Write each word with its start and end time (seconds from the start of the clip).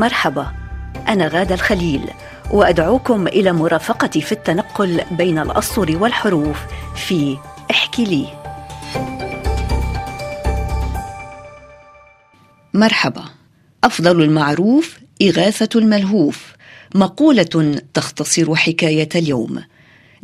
مرحبا. 0.00 0.52
أنا 1.08 1.28
غادة 1.28 1.54
الخليل 1.54 2.00
وأدعوكم 2.50 3.26
إلى 3.26 3.52
مرافقتي 3.52 4.20
في 4.20 4.32
التنقل 4.32 5.00
بين 5.10 5.38
الأسطر 5.38 5.96
والحروف 5.96 6.58
في 6.96 7.36
احكي 7.70 8.04
لي. 8.04 8.26
مرحبا. 12.74 13.24
أفضل 13.84 14.22
المعروف 14.22 14.98
إغاثة 15.22 15.68
الملهوف. 15.78 16.52
مقولة 16.94 17.80
تختصر 17.94 18.54
حكاية 18.54 19.08
اليوم. 19.14 19.62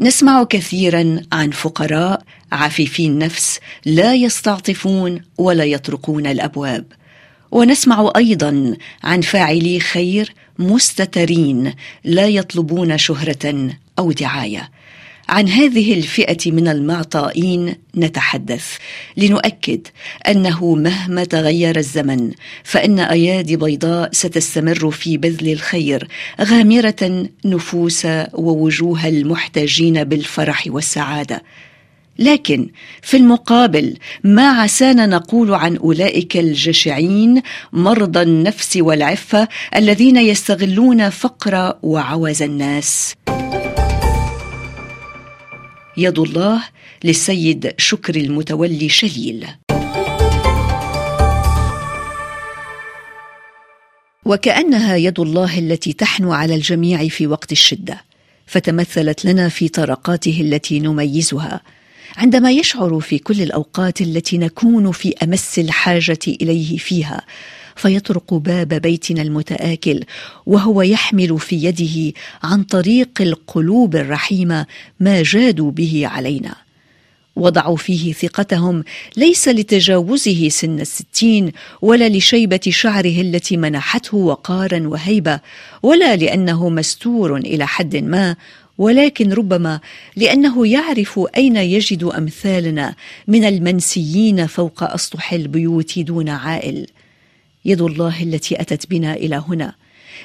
نسمع 0.00 0.44
كثيرا 0.44 1.20
عن 1.32 1.50
فقراء 1.50 2.22
عفيفي 2.52 3.06
النفس 3.06 3.60
لا 3.84 4.14
يستعطفون 4.14 5.20
ولا 5.38 5.64
يطرقون 5.64 6.26
الأبواب. 6.26 6.84
ونسمع 7.50 8.12
أيضا 8.16 8.76
عن 9.04 9.20
فاعلي 9.20 9.80
خير 9.80 10.34
مستترين 10.58 11.72
لا 12.04 12.26
يطلبون 12.26 12.98
شهرة 12.98 13.70
أو 13.98 14.12
دعاية. 14.12 14.70
عن 15.28 15.48
هذه 15.48 15.94
الفئة 15.94 16.52
من 16.52 16.68
المعطائين 16.68 17.74
نتحدث 17.96 18.76
لنؤكد 19.16 19.86
أنه 20.28 20.74
مهما 20.74 21.24
تغير 21.24 21.76
الزمن 21.76 22.30
فإن 22.64 22.98
أيادي 22.98 23.56
بيضاء 23.56 24.12
ستستمر 24.12 24.90
في 24.90 25.16
بذل 25.16 25.52
الخير 25.52 26.08
غامرة 26.40 27.28
نفوس 27.44 28.06
ووجوه 28.32 29.08
المحتاجين 29.08 30.04
بالفرح 30.04 30.64
والسعادة. 30.66 31.42
لكن 32.18 32.68
في 33.02 33.16
المقابل 33.16 33.96
ما 34.24 34.48
عسانا 34.48 35.06
نقول 35.06 35.54
عن 35.54 35.76
أولئك 35.76 36.36
الجشعين 36.36 37.42
مرضى 37.72 38.22
النفس 38.22 38.76
والعفة 38.76 39.48
الذين 39.76 40.16
يستغلون 40.16 41.10
فقر 41.10 41.74
وعوز 41.82 42.42
الناس. 42.42 43.14
يد 45.96 46.18
الله 46.18 46.62
للسيد 47.04 47.72
شكر 47.78 48.16
المتولي 48.16 48.88
شليل. 48.88 49.46
وكأنها 54.24 54.96
يد 54.96 55.20
الله 55.20 55.58
التي 55.58 55.92
تحنو 55.92 56.32
على 56.32 56.54
الجميع 56.54 57.08
في 57.08 57.26
وقت 57.26 57.52
الشدة 57.52 58.04
فتمثلت 58.46 59.24
لنا 59.24 59.48
في 59.48 59.68
طرقاته 59.68 60.40
التي 60.40 60.80
نميزها. 60.80 61.60
عندما 62.16 62.50
يشعر 62.50 63.00
في 63.00 63.18
كل 63.18 63.42
الأوقات 63.42 64.00
التي 64.00 64.38
نكون 64.38 64.92
في 64.92 65.14
أمس 65.22 65.58
الحاجة 65.58 66.18
إليه 66.28 66.76
فيها 66.78 67.22
فيطرق 67.76 68.34
باب 68.34 68.68
بيتنا 68.68 69.22
المتآكل 69.22 70.04
وهو 70.46 70.82
يحمل 70.82 71.38
في 71.38 71.64
يده 71.64 72.12
عن 72.42 72.62
طريق 72.62 73.10
القلوب 73.20 73.96
الرحيمة 73.96 74.66
ما 75.00 75.22
جادوا 75.22 75.70
به 75.70 76.02
علينا. 76.06 76.54
وضعوا 77.36 77.76
فيه 77.76 78.12
ثقتهم 78.12 78.84
ليس 79.16 79.48
لتجاوزه 79.48 80.48
سن 80.48 80.80
الستين 80.80 81.52
ولا 81.82 82.08
لشيبة 82.08 82.60
شعره 82.68 83.20
التي 83.20 83.56
منحته 83.56 84.16
وقارا 84.16 84.88
وهيبة 84.88 85.40
ولا 85.82 86.16
لأنه 86.16 86.68
مستور 86.68 87.36
إلى 87.36 87.66
حد 87.66 87.96
ما 87.96 88.36
ولكن 88.78 89.32
ربما 89.32 89.80
لأنه 90.16 90.66
يعرف 90.66 91.20
أين 91.36 91.56
يجد 91.56 92.04
أمثالنا 92.04 92.94
من 93.28 93.44
المنسيين 93.44 94.46
فوق 94.46 94.82
أسطح 94.82 95.32
البيوت 95.32 95.98
دون 95.98 96.28
عائل. 96.28 96.86
يد 97.64 97.82
الله 97.82 98.22
التي 98.22 98.60
أتت 98.60 98.90
بنا 98.90 99.14
إلى 99.14 99.44
هنا. 99.48 99.74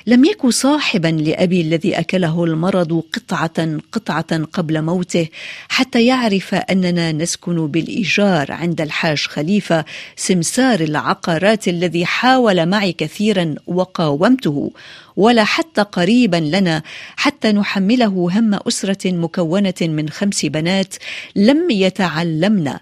لم 0.08 0.26
يك 0.26 0.48
صاحبا 0.48 1.08
لأبي 1.08 1.62
الذي 1.62 2.00
أكله 2.00 2.44
المرض 2.44 3.04
قطعة 3.14 3.78
قطعة 3.92 4.44
قبل 4.54 4.82
موته 4.82 5.28
حتى 5.70 6.06
يعرف 6.06 6.56
أننا 6.56 7.12
نسكن 7.12 7.68
بالإيجار 7.68 8.52
عند 8.52 8.82
الحاج 8.82 9.18
خليفة 9.18 9.86
سمسار 10.16 10.80
العقارات 10.80 11.68
الذي 11.68 12.06
حاول 12.06 12.66
معي 12.66 12.94
كثيرا 12.94 13.56
وقاومته. 13.68 14.72
ولا 15.16 15.44
حتى 15.44 15.82
قريبا 15.82 16.38
لنا 16.38 16.84
حتى 17.16 17.52
نحمله 17.52 18.08
هم 18.08 18.60
أسرة 18.68 19.12
مكونة 19.12 19.74
من 19.82 20.10
خمس 20.10 20.46
بنات 20.46 20.96
لم 21.36 21.72
يتعلمن. 21.72 22.74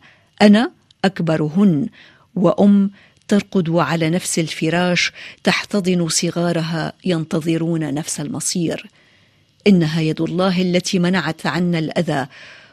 أنا 0.41 0.71
أكبرهن 1.05 1.87
وأم 2.35 2.91
ترقد 3.29 3.69
على 3.69 4.09
نفس 4.09 4.39
الفراش 4.39 5.11
تحتضن 5.43 6.07
صغارها 6.07 6.93
ينتظرون 7.05 7.93
نفس 7.93 8.19
المصير. 8.19 8.89
إنها 9.67 10.01
يد 10.01 10.21
الله 10.21 10.61
التي 10.61 10.99
منعت 10.99 11.45
عنا 11.45 11.79
الأذى 11.79 12.27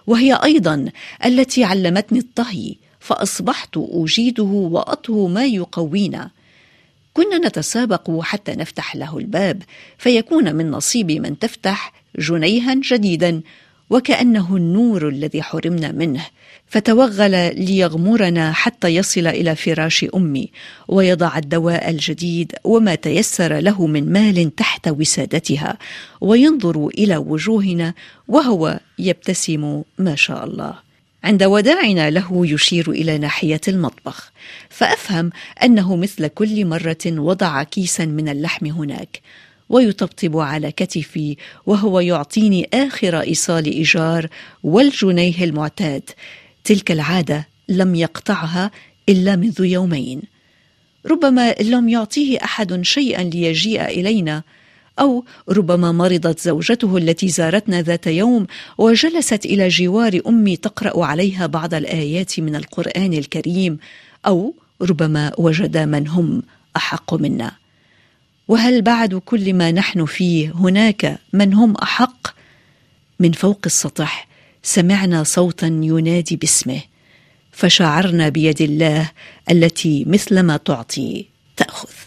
وهي 0.06 0.34
أيضا 0.44 0.90
التي 1.24 1.64
علمتني 1.64 2.18
الطهي 2.18 2.74
فأصبحت 3.00 3.76
أجيده 3.76 4.42
وأطهو 4.42 5.28
ما 5.28 5.44
يقوينا. 5.44 6.30
كنا 7.14 7.38
نتسابق 7.48 8.20
حتى 8.20 8.52
نفتح 8.52 8.96
له 8.96 9.18
الباب 9.18 9.62
فيكون 9.98 10.54
من 10.54 10.70
نصيب 10.70 11.10
من 11.12 11.38
تفتح 11.38 11.92
جنيها 12.18 12.74
جديدا. 12.74 13.40
وكأنه 13.90 14.56
النور 14.56 15.08
الذي 15.08 15.42
حرمنا 15.42 15.92
منه 15.92 16.26
فتوغل 16.68 17.64
ليغمرنا 17.64 18.52
حتى 18.52 18.88
يصل 18.88 19.26
إلى 19.26 19.56
فراش 19.56 20.06
أمي 20.14 20.50
ويضع 20.88 21.38
الدواء 21.38 21.90
الجديد 21.90 22.52
وما 22.64 22.94
تيسر 22.94 23.58
له 23.58 23.86
من 23.86 24.12
مال 24.12 24.56
تحت 24.56 24.88
وسادتها 24.88 25.78
وينظر 26.20 26.86
إلى 26.86 27.16
وجوهنا 27.16 27.94
وهو 28.28 28.80
يبتسم 28.98 29.82
ما 29.98 30.14
شاء 30.14 30.44
الله. 30.44 30.74
عند 31.24 31.42
وداعنا 31.42 32.10
له 32.10 32.46
يشير 32.46 32.90
إلى 32.90 33.18
ناحية 33.18 33.60
المطبخ 33.68 34.32
فأفهم 34.70 35.30
أنه 35.62 35.96
مثل 35.96 36.26
كل 36.26 36.66
مرة 36.66 36.96
وضع 37.06 37.62
كيسا 37.62 38.04
من 38.04 38.28
اللحم 38.28 38.66
هناك. 38.66 39.20
ويطبطب 39.68 40.36
على 40.36 40.72
كتفي 40.72 41.36
وهو 41.66 42.00
يعطيني 42.00 42.68
آخر 42.74 43.20
إيصال 43.20 43.64
إيجار 43.64 44.28
والجنيه 44.62 45.44
المعتاد. 45.44 46.02
تلك 46.64 46.90
العادة 46.90 47.48
لم 47.68 47.94
يقطعها 47.94 48.70
إلا 49.08 49.36
منذ 49.36 49.64
يومين. 49.64 50.22
ربما 51.06 51.54
لم 51.60 51.88
يعطيه 51.88 52.38
أحد 52.44 52.82
شيئا 52.82 53.22
ليجيء 53.22 53.84
إلينا 53.84 54.42
أو 54.98 55.24
ربما 55.48 55.92
مرضت 55.92 56.40
زوجته 56.40 56.96
التي 56.96 57.28
زارتنا 57.28 57.82
ذات 57.82 58.06
يوم 58.06 58.46
وجلست 58.78 59.46
إلى 59.46 59.68
جوار 59.68 60.20
أمي 60.26 60.56
تقرأ 60.56 61.04
عليها 61.04 61.46
بعض 61.46 61.74
الآيات 61.74 62.40
من 62.40 62.56
القرآن 62.56 63.12
الكريم 63.12 63.78
أو 64.26 64.54
ربما 64.82 65.32
وجد 65.38 65.78
من 65.78 66.08
هم 66.08 66.42
أحق 66.76 67.14
منا. 67.14 67.65
وهل 68.48 68.82
بعد 68.82 69.14
كل 69.14 69.54
ما 69.54 69.70
نحن 69.70 70.04
فيه 70.04 70.50
هناك 70.50 71.18
من 71.32 71.54
هم 71.54 71.74
أحق؟ 71.76 72.36
من 73.20 73.32
فوق 73.32 73.60
السطح 73.66 74.28
سمعنا 74.62 75.22
صوتا 75.24 75.66
ينادي 75.66 76.36
باسمه 76.36 76.80
فشعرنا 77.52 78.28
بيد 78.28 78.62
الله 78.62 79.10
التي 79.50 80.04
مثلما 80.04 80.56
تعطي 80.56 81.26
تأخذ. 81.56 82.05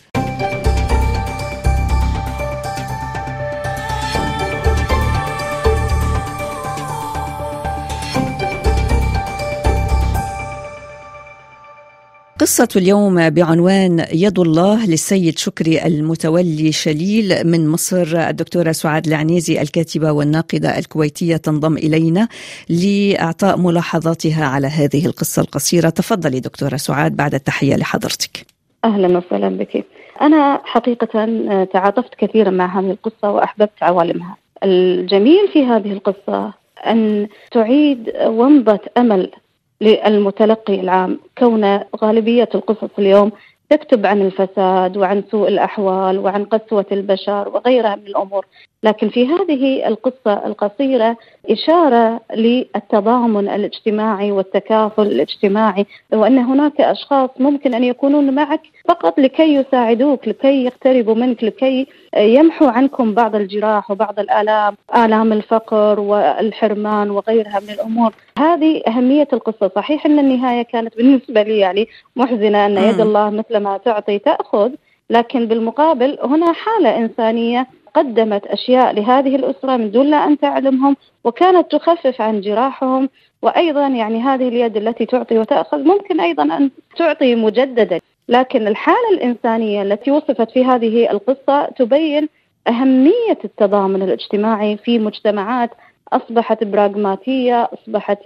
قصة 12.40 12.68
اليوم 12.76 13.30
بعنوان 13.30 14.06
يد 14.14 14.40
الله 14.40 14.86
للسيد 14.86 15.38
شكري 15.38 15.86
المتولي 15.86 16.72
شليل 16.72 17.48
من 17.48 17.68
مصر. 17.68 18.30
الدكتورة 18.30 18.72
سعاد 18.72 19.08
العنيزي 19.08 19.62
الكاتبة 19.62 20.12
والناقدة 20.12 20.78
الكويتية 20.78 21.38
تنضم 21.38 21.78
إلينا 21.78 22.28
لإعطاء 22.70 23.58
ملاحظاتها 23.58 24.46
على 24.46 24.68
هذه 24.68 25.06
القصة 25.06 25.42
القصيرة. 25.42 25.90
تفضلي 25.90 26.40
دكتورة 26.40 26.78
سعاد 26.78 27.16
بعد 27.16 27.34
التحية 27.34 27.76
لحضرتك. 27.76 28.46
أهلا 28.86 29.18
وسهلا 29.18 29.50
بك. 29.50 29.86
أنا 30.22 30.62
حقيقة 30.64 31.26
تعاطفت 31.74 32.16
كثيرا 32.18 32.50
مع 32.50 32.80
هذه 32.80 32.92
القصة 32.92 33.32
وأحببت 33.32 33.72
عوالمها. 33.82 34.38
الجميل 34.64 35.48
في 35.54 35.66
هذه 35.66 35.92
القصة 35.92 36.54
أن 36.86 37.28
تعيد 37.52 38.12
ومضة 38.26 38.80
أمل 38.98 39.32
للمتلقي 39.82 40.80
العام. 40.80 41.20
كون 41.38 41.80
غالبية 42.02 42.50
القصص 42.56 42.90
اليوم 43.00 43.32
تكتب 43.70 44.06
عن 44.06 44.22
الفساد 44.22 44.98
وعن 44.98 45.24
سوء 45.32 45.48
الأحوال 45.48 46.20
وعن 46.20 46.46
قسوة 46.46 46.86
البشر 46.92 47.50
وغيرها 47.50 47.96
من 47.96 48.08
الأمور. 48.08 48.46
لكن 48.84 49.10
في 49.10 49.28
هذه 49.28 49.88
القصة 49.88 50.46
القصيرة 50.46 51.18
إشارة 51.50 52.22
للتضامن 52.36 53.50
الاجتماعي 53.50 54.32
والتكافل 54.32 55.02
الاجتماعي 55.08 55.86
وأن 56.14 56.38
هناك 56.38 56.82
أشخاص 56.82 57.30
ممكن 57.40 57.74
أن 57.74 57.84
يكونون 57.84 58.34
معك 58.36 58.62
فقط 58.88 59.20
لكي 59.20 59.54
يساعدوك 59.54 60.28
لكي 60.28 60.66
يقتربوا 60.66 61.16
منك 61.16 61.44
لكي 61.44 61.88
يمحوا 62.18 62.70
عنكم 62.72 63.14
بعض 63.14 63.36
الجراح 63.36 63.92
وبعض 63.92 64.20
الآلام 64.20 64.76
آلام 64.96 65.34
الفقر 65.34 66.00
والحرمان 66.00 67.12
وغيرها 67.12 67.60
من 67.60 67.70
الأمور. 67.70 68.14
هذه 68.40 68.82
أهمية 68.88 69.28
القصة. 69.34 69.72
صحيح 69.76 70.06
أن 70.06 70.20
النهاية 70.20 70.62
كانت 70.62 70.98
بالنسبة 70.98 71.42
لي 71.44 71.60
يعني 71.60 71.88
محزنة 72.16 72.66
أن 72.66 72.78
يد 72.78 73.00
الله 73.02 73.30
مثل 73.30 73.58
ما 73.58 73.78
تعطي 73.78 74.20
تأخذ 74.20 74.72
لكن 75.10 75.46
بالمقابل 75.46 76.18
هنا 76.24 76.54
حالة 76.54 76.98
إنسانية 76.98 77.68
قدمت 78.00 78.48
أشياء 78.48 78.94
لهذه 78.94 79.36
الأسرة 79.36 79.78
من 79.78 79.92
دون 79.92 80.06
لا 80.06 80.18
أن 80.18 80.40
تعلمهم 80.40 80.96
وكانت 81.24 81.72
تخفف 81.72 82.22
عن 82.22 82.42
جراحهم 82.42 83.10
وأيضا 83.42 83.88
يعني 83.88 84.22
هذه 84.22 84.48
اليد 84.48 84.78
التي 84.78 85.06
تعطي 85.06 85.40
وتأخذ 85.40 85.84
ممكن 85.84 86.20
أيضا 86.20 86.44
أن 86.44 86.70
تعطي 86.98 87.36
مجددا. 87.36 88.00
لكن 88.30 88.68
الحالة 88.68 89.10
الإنسانية 89.14 89.82
التي 89.82 90.12
وصفت 90.12 90.52
في 90.52 90.66
هذه 90.66 91.12
القصة 91.12 91.66
تبين 91.66 92.30
أهمية 92.68 93.40
التضامن 93.46 94.02
الاجتماعي 94.02 94.78
في 94.78 95.00
مجتمعات 95.00 95.70
أصبحت 96.14 96.64
براغماتية 96.64 97.70
أصبحت 97.74 98.18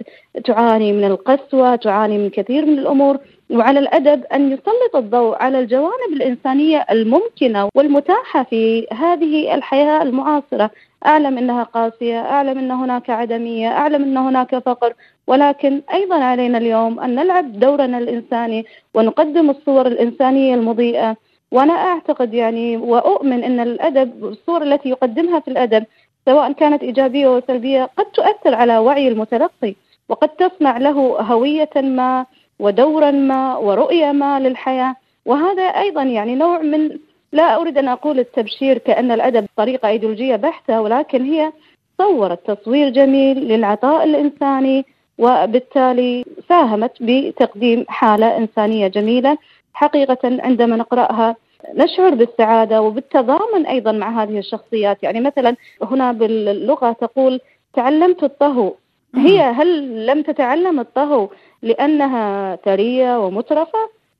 تعاني 0.44 0.92
من 0.92 1.04
القسوة 1.04 1.76
تعاني 1.76 2.18
من 2.18 2.30
كثير 2.30 2.66
من 2.66 2.78
الأمور. 2.78 3.18
وعلى 3.50 3.78
الأدب 3.78 4.24
أن 4.24 4.52
يسلط 4.52 4.96
الضوء 4.96 5.36
على 5.42 5.58
الجوانب 5.60 6.12
الإنسانية 6.12 6.86
الممكنة 6.90 7.68
والمتاحة 7.74 8.42
في 8.42 8.86
هذه 8.92 9.54
الحياة 9.54 10.02
المعاصرة. 10.02 10.70
أعلم 11.06 11.38
أنها 11.38 11.62
قاسية 11.62 12.20
أعلم 12.20 12.58
أن 12.58 12.70
هناك 12.70 13.10
عدمية 13.10 13.68
أعلم 13.68 14.02
أن 14.02 14.16
هناك 14.16 14.58
فقر. 14.58 14.92
ولكن 15.26 15.82
أيضا 15.94 16.24
علينا 16.24 16.58
اليوم 16.58 17.00
أن 17.00 17.14
نلعب 17.14 17.60
دورنا 17.60 17.98
الإنساني 17.98 18.64
ونقدم 18.94 19.50
الصور 19.50 19.86
الإنسانية 19.86 20.54
المضيئة. 20.54 21.16
وأنا 21.52 21.72
أعتقد 21.72 22.34
يعني 22.34 22.76
وأؤمن 22.76 23.44
أن 23.44 23.60
الأدب 23.60 24.24
الصور 24.24 24.62
التي 24.62 24.88
يقدمها 24.88 25.40
في 25.40 25.48
الأدب 25.48 25.84
سواء 26.26 26.52
كانت 26.52 26.82
إيجابية 26.82 27.26
أو 27.26 27.42
سلبية 27.46 27.90
قد 27.98 28.04
تؤثر 28.04 28.54
على 28.54 28.78
وعي 28.78 29.08
المتلقي 29.08 29.74
وقد 30.08 30.28
تصنع 30.28 30.78
له 30.78 31.20
هوية 31.20 31.70
ما 31.76 32.26
ودورا 32.58 33.10
ما 33.10 33.56
ورؤية 33.56 34.12
ما 34.12 34.40
للحياة. 34.40 34.96
وهذا 35.26 35.62
أيضا 35.62 36.02
يعني 36.02 36.34
نوع 36.34 36.58
من 36.58 36.90
لا 37.32 37.56
أريد 37.56 37.78
أن 37.78 37.88
أقول 37.88 38.18
التبشير 38.18 38.78
كأن 38.78 39.10
الأدب 39.12 39.46
طريقة 39.56 39.88
أيديولوجية 39.88 40.36
بحتة 40.36 40.80
ولكن 40.80 41.24
هي 41.24 41.52
صورت 41.98 42.50
تصوير 42.50 42.88
جميل 42.88 43.38
للعطاء 43.38 44.04
الإنساني 44.04 44.84
وبالتالي 45.18 46.24
ساهمت 46.48 46.92
بتقديم 47.00 47.84
حالة 47.88 48.36
إنسانية 48.36 48.88
جميلة 48.88 49.38
حقيقة 49.74 50.18
عندما 50.24 50.76
نقرأها 50.76 51.36
نشعر 51.74 52.14
بالسعادة 52.14 52.82
وبالتضامن 52.82 53.66
أيضا 53.66 53.92
مع 53.92 54.22
هذه 54.22 54.38
الشخصيات. 54.38 55.02
يعني 55.02 55.20
مثلا 55.20 55.56
هنا 55.82 56.12
باللغة 56.12 56.92
تقول 56.92 57.40
تعلمت 57.74 58.22
الطهو. 58.22 58.74
هي 59.16 59.40
هل 59.40 60.06
لم 60.06 60.22
تتعلم 60.22 60.80
الطهو 60.80 61.28
لأنها 61.62 62.56
ثرية 62.56 63.26
ومترفة 63.26 63.78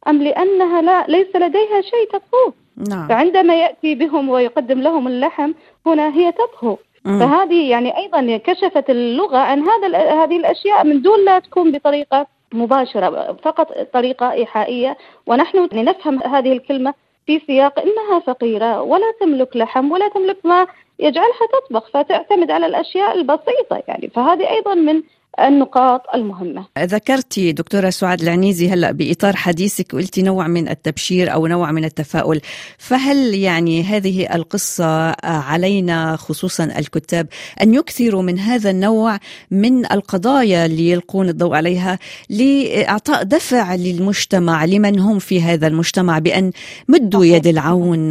أم 0.08 0.22
لأنها 0.22 0.82
لا 0.82 1.04
ليس 1.08 1.36
لديها 1.36 1.80
شيء 1.80 2.08
تطهوه 2.12 2.52
نعم. 2.90 3.08
فعندما 3.08 3.54
يأتي 3.60 3.94
بهم 3.94 4.28
ويقدم 4.28 4.80
لهم 4.80 5.08
اللحم 5.08 5.52
هنا 5.86 6.14
هي 6.14 6.32
تطهو. 6.32 6.76
فهذه 7.04 7.70
يعني 7.70 7.96
أيضا 7.96 8.36
كشفت 8.36 8.90
اللغة 8.90 9.36
عن 9.36 9.62
هذا 9.68 9.98
هذه 9.98 10.36
الأشياء 10.36 10.84
من 10.84 11.02
دون 11.02 11.24
لا 11.24 11.38
تكون 11.38 11.72
بطريقة 11.72 12.26
مباشرة 12.52 13.36
فقط 13.42 13.72
طريقة 13.92 14.32
إيحائية. 14.32 14.96
ونحن 15.26 15.68
نفهم 15.72 16.22
هذه 16.22 16.52
الكلمة 16.52 16.94
في 17.26 17.40
سياق 17.46 17.78
إنها 17.78 18.20
فقيرة 18.20 18.82
ولا 18.82 19.12
تملك 19.20 19.56
لحم 19.56 19.92
ولا 19.92 20.08
تملك 20.08 20.38
ما 20.44 20.66
يجعلها 20.98 21.46
تطبخ 21.52 21.90
فتعتمد 21.90 22.50
على 22.50 22.66
الأشياء 22.66 23.14
البسيطة 23.14 23.82
يعني. 23.88 24.10
فهذه 24.14 24.50
أيضا 24.50 24.74
من 24.74 25.02
النقاط 25.40 26.02
المهمة. 26.14 26.66
ذكرتي 26.78 27.52
دكتورة 27.52 27.90
سعاد 27.90 28.20
العنيزي 28.22 28.68
هلأ 28.68 28.90
بإطار 28.90 29.36
حديثك 29.36 29.92
قلتي 29.94 30.22
نوع 30.22 30.48
من 30.48 30.68
التبشير 30.68 31.32
أو 31.32 31.46
نوع 31.46 31.70
من 31.72 31.84
التفاؤل. 31.84 32.40
فهل 32.78 33.34
يعني 33.34 33.82
هذه 33.82 34.34
القصة 34.34 35.16
علينا 35.24 36.16
خصوصا 36.16 36.64
الكتاب 36.64 37.26
أن 37.62 37.74
يكثروا 37.74 38.22
من 38.22 38.38
هذا 38.38 38.70
النوع 38.70 39.18
من 39.50 39.92
القضايا 39.92 40.66
اللي 40.66 40.90
يلقون 40.90 41.28
الضوء 41.28 41.54
عليها 41.54 41.98
لإعطاء 42.30 43.22
دفع 43.22 43.74
للمجتمع 43.74 44.64
لمن 44.64 44.98
هم 44.98 45.18
في 45.18 45.42
هذا 45.42 45.66
المجتمع 45.66 46.18
بأن 46.18 46.50
مدوا 46.88 47.24
يد 47.24 47.46
العون؟ 47.46 48.10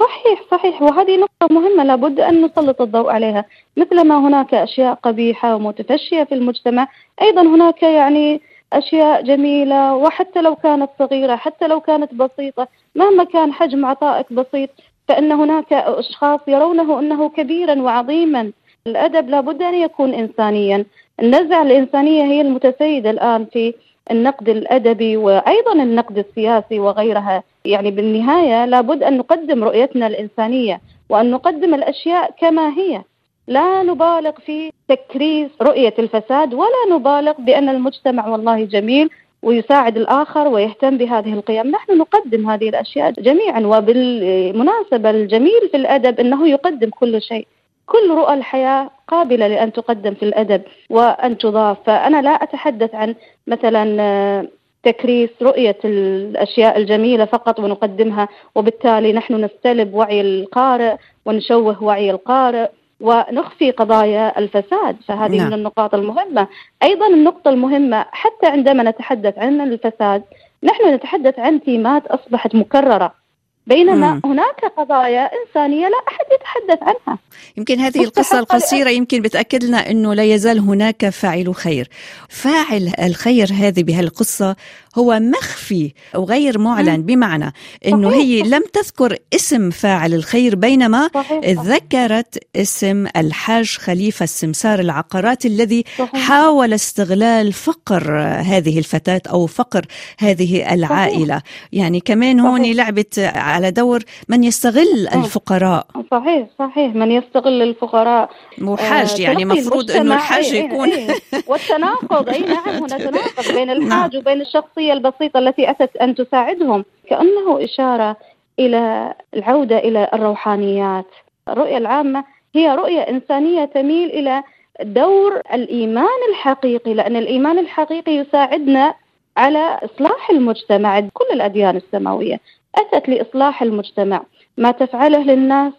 صحيح 0.00 0.42
صحيح. 0.50 0.82
وهذه 0.82 1.16
نقطة 1.16 1.54
مهمة 1.54 1.84
لابد 1.84 2.20
أن 2.20 2.44
نسلط 2.44 2.80
الضوء 2.80 3.10
عليها. 3.10 3.44
مثلما 3.76 4.18
هناك 4.18 4.54
أشياء 4.54 4.94
قبيحة 4.94 5.56
ومتفشية 5.56 6.24
في 6.24 6.34
المجتمع 6.34 6.88
أيضا 7.22 7.42
هناك 7.42 7.82
يعني 7.82 8.40
أشياء 8.72 9.22
جميلة 9.22 9.94
وحتى 9.94 10.42
لو 10.42 10.54
كانت 10.54 10.90
صغيرة 10.98 11.36
حتى 11.36 11.66
لو 11.66 11.80
كانت 11.80 12.14
بسيطة 12.14 12.68
مهما 12.94 13.24
كان 13.24 13.52
حجم 13.52 13.86
عطائك 13.86 14.32
بسيط 14.32 14.70
فإن 15.08 15.32
هناك 15.32 15.72
أشخاص 15.72 16.40
يرونه 16.48 17.00
أنه 17.00 17.28
كبيرا 17.28 17.82
وعظيما. 17.82 18.52
الأدب 18.86 19.28
لابد 19.28 19.62
أن 19.62 19.74
يكون 19.74 20.14
إنسانيا. 20.14 20.84
النزعة 21.20 21.62
الإنسانية 21.62 22.22
هي 22.24 22.40
المتسيدة 22.40 23.10
الآن 23.10 23.46
في 23.52 23.74
النقد 24.10 24.48
الأدبي 24.48 25.16
وأيضا 25.16 25.72
النقد 25.72 26.18
السياسي 26.18 26.80
وغيرها. 26.80 27.42
يعني 27.64 27.90
بالنهاية 27.90 28.64
لابد 28.64 29.02
أن 29.02 29.16
نقدم 29.18 29.64
رؤيتنا 29.64 30.06
الإنسانية 30.06 30.80
وأن 31.08 31.30
نقدم 31.30 31.74
الأشياء 31.74 32.34
كما 32.40 32.68
هي. 32.68 33.02
لا 33.48 33.82
نبالغ 33.82 34.32
في 34.46 34.72
تكريس 34.88 35.50
رؤية 35.62 35.94
الفساد 35.98 36.54
ولا 36.54 36.96
نبالغ 36.96 37.32
بأن 37.38 37.68
المجتمع 37.68 38.28
والله 38.28 38.64
جميل 38.64 39.10
ويساعد 39.42 39.96
الآخر 39.96 40.48
ويهتم 40.48 40.96
بهذه 40.98 41.32
القيم. 41.32 41.66
نحن 41.66 41.98
نقدم 41.98 42.50
هذه 42.50 42.68
الأشياء 42.68 43.10
جميعا 43.12 43.60
وبالمناسبة 43.60 45.10
الجميل 45.10 45.68
في 45.70 45.76
الأدب 45.76 46.20
أنه 46.20 46.48
يقدم 46.48 46.90
كل 46.90 47.22
شيء. 47.22 47.46
كل 47.86 48.10
رؤى 48.10 48.34
الحياة 48.34 48.90
قابلة 49.08 49.46
لأن 49.48 49.72
تقدم 49.72 50.14
في 50.14 50.22
الأدب 50.22 50.62
وأن 50.90 51.38
تضاف. 51.38 51.76
فأنا 51.86 52.22
لا 52.22 52.30
أتحدث 52.30 52.94
عن 52.94 53.14
مثلا 53.46 53.96
آه، 54.02 54.48
تكريس 54.82 55.30
رؤية 55.42 55.78
الأشياء 55.84 56.78
الجميلة 56.78 57.24
فقط 57.24 57.60
ونقدمها 57.60 58.28
وبالتالي 58.54 59.12
نحن 59.12 59.44
نستلب 59.44 59.94
وعي 59.94 60.20
القارئ 60.20 60.96
ونشوه 61.26 61.84
وعي 61.84 62.10
القارئ. 62.10 62.68
ونخفي 63.00 63.70
قضايا 63.70 64.38
الفساد 64.38 64.96
فهذه 65.08 65.36
نعم. 65.36 65.46
من 65.46 65.54
النقاط 65.54 65.94
المهمة 65.94 66.48
أيضا 66.82 67.06
النقطة 67.06 67.48
المهمة 67.48 68.06
حتى 68.12 68.46
عندما 68.46 68.82
نتحدث 68.82 69.38
عن 69.38 69.60
الفساد 69.60 70.22
نحن 70.62 70.94
نتحدث 70.94 71.38
عن 71.38 71.62
تيمات 71.62 72.06
أصبحت 72.06 72.54
مكررة 72.54 73.24
بينما 73.66 74.12
مم. 74.14 74.20
هناك 74.24 74.64
قضايا 74.76 75.30
إنسانية 75.32 75.88
لا 75.88 75.96
أحد 76.08 76.24
يتحدث 76.34 76.82
عنها 76.82 77.18
يمكن 77.56 77.80
هذه 77.80 78.04
القصة 78.04 78.38
القصيرة 78.38 78.90
يمكن 78.90 79.22
بتأكد 79.22 79.64
لنا 79.64 79.90
أنه 79.90 80.14
لا 80.14 80.24
يزال 80.24 80.58
هناك 80.58 81.08
فاعل 81.08 81.54
خير 81.54 81.88
فاعل 82.28 82.92
الخير 83.02 83.48
هذه 83.52 83.82
بهالقصة 83.82 84.56
هو 84.94 85.18
مخفي 85.20 85.92
وغير 86.14 86.58
معلن 86.58 87.02
بمعنى 87.02 87.52
أنه 87.86 88.14
هي 88.14 88.42
لم 88.42 88.62
تذكر 88.72 89.16
اسم 89.34 89.70
فاعل 89.70 90.14
الخير 90.14 90.56
بينما 90.56 91.10
صحيح. 91.14 91.44
ذكرت 91.44 92.38
اسم 92.56 93.06
الحاج 93.16 93.76
خليفة 93.76 94.24
السمسار 94.24 94.80
العقارات 94.80 95.46
الذي. 95.46 95.84
حاول 96.14 96.72
استغلال 96.72 97.52
فقر 97.52 98.18
هذه 98.22 98.78
الفتاة 98.78 99.22
أو 99.30 99.46
فقر 99.46 99.86
هذه 100.18 100.74
العائلة. 100.74 101.42
يعني 101.72 102.00
كمان 102.00 102.40
هون 102.40 102.72
لعبت 102.72 103.18
على 103.18 103.70
دور 103.70 104.02
من 104.28 104.44
يستغل 104.44 105.08
الفقراء. 105.14 105.86
صحيح 106.10 106.46
صحيح. 106.58 106.94
من 106.94 107.10
يستغل 107.10 107.62
الفقراء. 107.62 108.30
مو 108.58 108.76
حاج 108.76 109.20
آه 109.20 109.24
يعني 109.24 109.44
مفروض 109.44 109.90
إنه 109.90 110.14
الحاج 110.14 110.52
يكون 110.52 110.88
أي 110.88 111.10
أي 111.10 111.42
والتناقض. 111.46 112.28
أي 112.28 112.40
نعم 112.40 112.68
هنا 112.68 112.98
تناقض 113.10 113.54
بين 113.54 113.66
نعم. 113.66 113.82
الحاج 113.82 114.16
وبين 114.16 114.40
الشخصيه 114.84 114.92
البسيطة 114.92 115.38
التي 115.38 115.70
أتت 115.70 115.96
أن 115.96 116.14
تساعدهم 116.14 116.84
كأنه 117.10 117.64
إشارة 117.64 118.16
إلى 118.58 119.14
العودة 119.36 119.78
إلى 119.78 120.08
الروحانيات. 120.14 121.06
الرؤية 121.48 121.76
العامة 121.78 122.24
هي 122.54 122.74
رؤية 122.74 123.00
إنسانية 123.00 123.64
تميل 123.64 124.10
إلى 124.10 124.42
دور 124.82 125.40
الإيمان 125.52 126.20
الحقيقي 126.30 126.94
لأن 126.94 127.16
الإيمان 127.16 127.58
الحقيقي 127.58 128.12
يساعدنا 128.12 128.94
على 129.36 129.80
إصلاح 129.84 130.30
المجتمع. 130.30 131.00
كل 131.00 131.24
الأديان 131.32 131.76
السماوية 131.76 132.40
أتت 132.74 133.08
لإصلاح 133.08 133.62
المجتمع. 133.62 134.22
ما 134.58 134.70
تفعله 134.70 135.22
للناس 135.24 135.72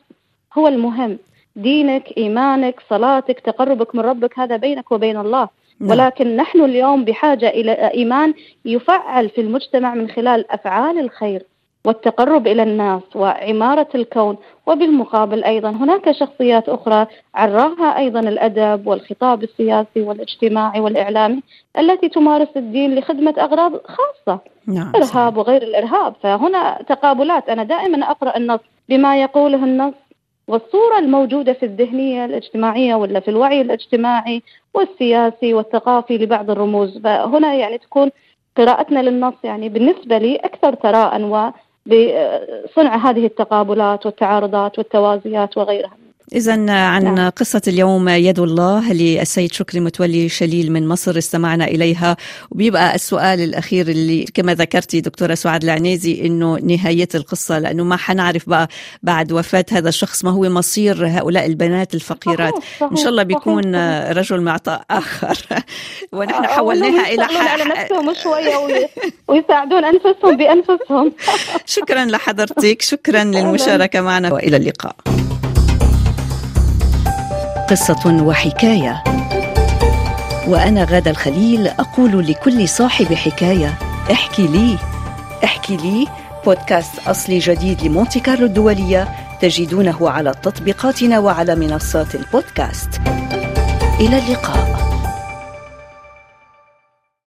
هو 0.57 0.67
المهم. 0.67 1.17
دينك 1.55 2.17
إيمانك 2.17 2.81
صلاتك 2.89 3.39
تقربك 3.39 3.95
من 3.95 4.01
ربك 4.01 4.39
هذا 4.39 4.57
بينك 4.57 4.91
وبين 4.91 5.17
الله. 5.17 5.49
ولكن 5.81 6.35
نحن 6.35 6.61
اليوم 6.61 7.05
بحاجة 7.05 7.49
إلى 7.49 7.71
إيمان 7.71 8.33
يفعل 8.65 9.29
في 9.29 9.41
المجتمع 9.41 9.95
من 9.95 10.09
خلال 10.09 10.51
أفعال 10.51 10.99
الخير 10.99 11.43
والتقرب 11.85 12.47
إلى 12.47 12.63
الناس 12.63 13.01
وعمارة 13.15 13.87
الكون 13.95 14.37
وبالمقابل 14.67 15.43
أيضا 15.43 15.69
هناك 15.69 16.11
شخصيات 16.11 16.69
أخرى 16.69 17.07
عراها 17.35 17.97
أيضا 17.97 18.19
الأدب 18.19 18.87
والخطاب 18.87 19.43
السياسي 19.43 20.01
والاجتماعي 20.01 20.79
والإعلامي 20.79 21.41
التي 21.79 22.09
تمارس 22.09 22.47
الدين 22.55 22.95
لخدمة 22.95 23.33
أغراض 23.37 23.71
خاصة 23.71 24.39
نعم 24.67 24.91
ارهاب 24.95 25.37
وغير 25.37 25.63
الإرهاب. 25.63 26.13
فهنا 26.23 26.81
تقابلات. 26.89 27.49
أنا 27.49 27.63
دائما 27.63 28.11
أقرأ 28.11 28.37
النص 28.37 28.59
بما 28.89 29.21
يقوله 29.21 29.63
النص 29.63 29.93
والصورة 30.47 30.99
الموجودة 30.99 31.53
في 31.53 31.65
الذهنية 31.65 32.25
الاجتماعية 32.25 32.95
ولا 32.95 33.19
في 33.19 33.27
الوعي 33.27 33.61
الاجتماعي 33.61 34.41
والسياسي 34.73 35.53
والثقافي 35.53 36.17
لبعض 36.17 36.49
الرموز. 36.49 36.97
فهنا 36.97 37.53
يعني 37.53 37.77
تكون 37.77 38.11
قراءتنا 38.57 38.99
للنص 38.99 39.33
يعني 39.43 39.69
بالنسبة 39.69 40.17
لي 40.17 40.35
أكثر 40.35 40.75
ثراء 40.75 41.15
بصنع 41.85 42.95
هذه 42.95 43.25
التقابلات 43.25 44.05
والتعارضات 44.05 44.77
والتوازيات 44.79 45.57
وغيرها. 45.57 46.04
إذا 46.33 46.71
عن 46.71 47.15
نعم. 47.15 47.29
قصة 47.29 47.61
اليوم 47.67 48.09
يد 48.09 48.39
الله 48.39 48.93
للسيد 48.93 49.53
شكري 49.53 49.79
متولي 49.79 50.29
شليل 50.29 50.71
من 50.71 50.87
مصر 50.87 51.17
استمعنا 51.17 51.65
إليها. 51.65 52.17
وبيبقى 52.51 52.95
السؤال 52.95 53.41
الأخير 53.41 53.87
اللي 53.87 54.25
كما 54.33 54.53
ذكرتي 54.53 55.01
دكتورة 55.01 55.35
سعاد 55.35 55.63
العنيزي 55.63 56.25
إنه 56.25 56.59
نهاية 56.59 57.07
القصة 57.15 57.59
لأنه 57.59 57.83
ما 57.83 57.97
حنعرف 57.97 58.49
بقى 58.49 58.67
بعد 59.03 59.31
وفاة 59.31 59.65
هذا 59.71 59.89
الشخص 59.89 60.25
ما 60.25 60.31
هو 60.31 60.49
مصير 60.49 61.07
هؤلاء 61.07 61.45
البنات 61.45 61.93
الفقيرات. 61.95 62.53
صحيح 62.53 62.79
صحيح 62.79 62.91
إن 62.91 62.97
شاء 62.97 63.09
الله 63.09 63.23
بيكون 63.23 63.63
صحيح. 63.63 64.17
رجل 64.17 64.41
معطاء 64.41 64.81
آخر. 64.91 65.37
ونحن 66.13 66.43
آه، 66.43 66.47
حولناها 66.47 67.13
إلى 67.13 67.23
على 67.23 67.63
نفسهم 67.63 68.13
شوية 68.23 68.55
ويساعدون 69.27 69.85
أنفسهم 69.85 70.37
بأنفسهم. 70.37 71.13
شكرا 71.65 72.05
لحضرتك 72.05 72.81
شكرا 72.81 73.23
للمشاركة 73.23 74.01
معنا 74.01 74.33
وإلى 74.33 74.57
اللقاء. 74.57 74.95
قصة 77.69 78.23
وحكاية. 78.23 79.03
وأنا 80.47 80.83
غادة 80.83 81.11
الخليل 81.11 81.67
أقول 81.67 82.27
لكل 82.27 82.69
صاحب 82.69 83.13
حكاية 83.13 83.73
احكي 84.11 84.47
لي 84.47 84.77
احكي 85.43 85.77
لي 85.77 86.07
بودكاست 86.45 87.07
أصلي 87.07 87.39
جديد 87.39 87.83
لمونتي 87.83 88.19
كارلو 88.19 88.45
الدولية 88.45 89.07
تجدونه 89.41 90.09
على 90.09 90.31
تطبيقاتنا 90.43 91.19
وعلى 91.19 91.55
منصات 91.55 92.15
البودكاست. 92.15 92.89
إلى 93.99 94.17
اللقاء. 94.17 94.84